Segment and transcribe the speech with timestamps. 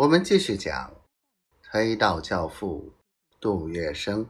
[0.00, 0.94] 我们继续讲
[1.68, 2.94] 黑道教父
[3.38, 4.26] 杜月笙。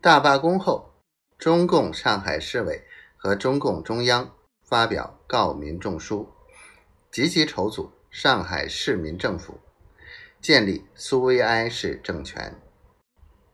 [0.00, 0.90] 大罢工后，
[1.38, 2.82] 中共上海市委
[3.16, 4.34] 和中共中央
[4.66, 6.28] 发表告民众书，
[7.12, 9.60] 积极筹组上海市民政府，
[10.40, 12.60] 建立苏维埃式政权。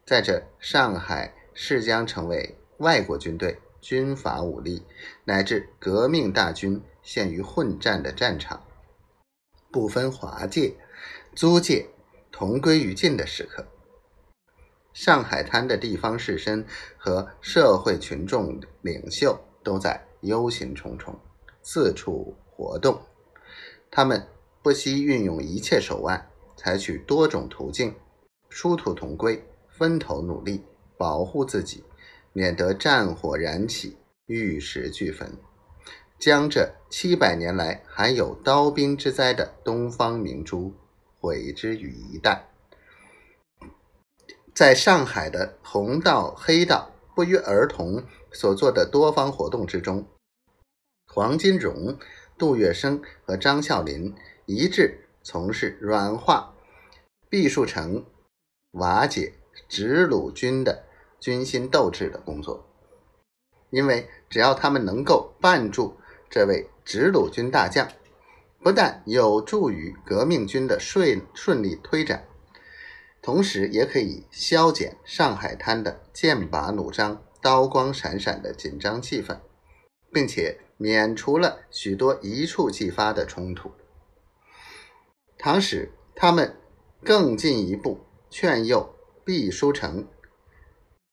[0.06, 4.86] 在这上海市将成为外国军队、军阀武力
[5.24, 8.65] 乃至革命大军陷于混战的战场。
[9.76, 10.74] 不分华界、
[11.34, 11.86] 租界，
[12.32, 13.66] 同归于尽的时刻。
[14.94, 16.64] 上海滩的地方士绅
[16.96, 21.14] 和社会群众领袖都在忧心忡忡，
[21.62, 22.98] 四处活动。
[23.90, 24.26] 他们
[24.62, 27.94] 不惜运用一切手腕，采取多种途径，
[28.48, 30.64] 殊途同归，分头努力，
[30.96, 31.84] 保护自己，
[32.32, 35.36] 免得战火燃起，玉石俱焚。
[36.18, 40.72] 将这七百年来还有刀兵之灾的东方明珠
[41.20, 42.40] 毁之于一旦。
[44.54, 50.06] 在上海的红道黑道不约而同所做的多方活动之中，
[51.12, 51.98] 黄金荣、
[52.38, 54.14] 杜月笙和张啸林
[54.46, 56.54] 一致从事软化
[57.28, 58.06] 毕树成、
[58.72, 59.34] 瓦解
[59.68, 60.84] 直鲁军的
[61.20, 62.66] 军心斗志的工作，
[63.68, 65.98] 因为只要他们能够绊住。
[66.28, 67.88] 这位直鲁军大将，
[68.62, 72.26] 不但有助于革命军的顺顺利推展，
[73.22, 79.38] 同时也可以消减上海滩的剑拔弩张、刀光闪闪的紧张气氛，
[80.12, 83.70] 并且免除了许多一触即发的冲突。
[85.38, 86.56] 唐使他们
[87.04, 90.08] 更进一步劝诱毕书成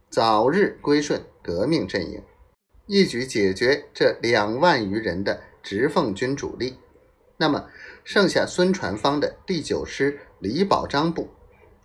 [0.10, 2.24] 早日归顺革命阵营。
[2.86, 6.78] 一举解决这两万余人的直奉军主力，
[7.38, 7.70] 那么
[8.04, 11.30] 剩下孙传芳的第九师李宝章部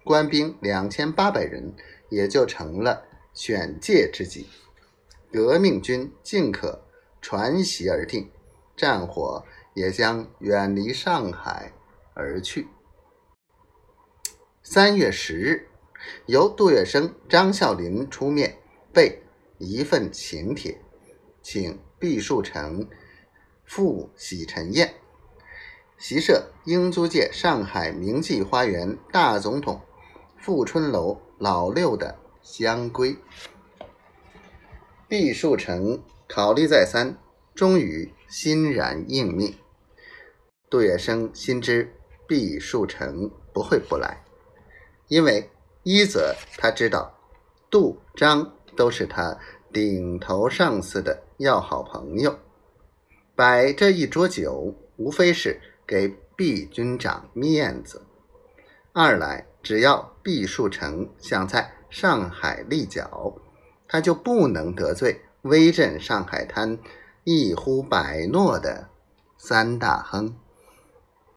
[0.02, 1.72] 官兵两千八百人，
[2.08, 4.48] 也就成了选界之计。
[5.30, 6.84] 革命军尽可
[7.20, 8.28] 传习而定，
[8.76, 9.44] 战火
[9.74, 11.72] 也将远离上海
[12.14, 12.66] 而去。
[14.64, 15.68] 三月十日，
[16.26, 18.58] 由杜月笙、张啸林出面
[18.92, 19.22] 备
[19.58, 20.76] 一份请帖。
[21.50, 22.86] 请毕树成
[23.64, 24.96] 赴喜陈宴，
[25.96, 29.80] 席设英租界上海名记花园大总统
[30.36, 33.16] 富春楼老六的香闺。
[35.08, 37.16] 毕树成考虑再三，
[37.54, 39.56] 终于欣然应命。
[40.68, 41.94] 杜月笙心知
[42.26, 44.22] 毕树成不会不来，
[45.06, 45.50] 因为
[45.82, 47.18] 一则他知道
[47.70, 49.38] 杜张都是他。
[49.70, 52.36] 顶头上司的要好朋友，
[53.36, 58.02] 摆这一桌酒，无非是给毕军长面子。
[58.92, 63.36] 二来，只要毕树成想在上海立脚，
[63.86, 66.76] 他就不能得罪威震上海滩、
[67.22, 68.88] 一呼百诺的
[69.36, 70.34] 三大亨。